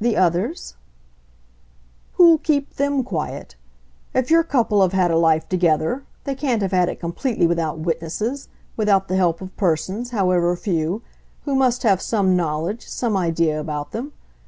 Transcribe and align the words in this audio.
"The 0.00 0.16
others?" 0.16 0.74
"Who'll 2.12 2.38
keep 2.38 2.74
THEM 2.76 3.02
quiet? 3.02 3.56
If 4.14 4.30
your 4.30 4.44
couple 4.44 4.82
have 4.82 4.92
had 4.92 5.10
a 5.10 5.16
life 5.18 5.48
together, 5.48 6.04
they 6.22 6.36
can't 6.36 6.62
have 6.62 6.70
had 6.70 6.88
it 6.88 7.00
completely 7.00 7.44
without 7.44 7.80
witnesses, 7.80 8.46
without 8.76 9.08
the 9.08 9.16
help 9.16 9.40
of 9.40 9.56
persons, 9.56 10.10
however 10.10 10.54
few, 10.54 11.02
who 11.44 11.56
must 11.56 11.82
have 11.82 12.00
some 12.00 12.36
knowledge, 12.36 12.86
some 12.86 13.16
idea 13.16 13.58
about 13.58 13.90
them. 13.90 14.12